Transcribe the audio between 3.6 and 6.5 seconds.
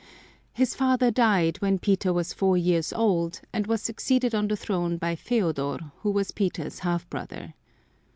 was succeeded on the throne by Feodor, who was